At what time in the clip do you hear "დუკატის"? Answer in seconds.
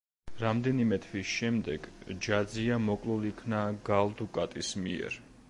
4.23-4.75